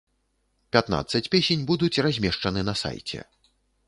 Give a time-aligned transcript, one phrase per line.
[0.77, 3.19] Пятнаццаць песень будуць размешчаны на сайце.